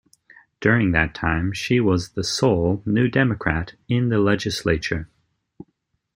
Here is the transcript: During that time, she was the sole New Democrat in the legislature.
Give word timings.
During 0.61 0.93
that 0.93 1.13
time, 1.13 1.53
she 1.53 1.79
was 1.79 2.13
the 2.13 2.23
sole 2.23 2.81
New 2.87 3.07
Democrat 3.07 3.75
in 3.87 4.09
the 4.09 4.17
legislature. 4.17 5.07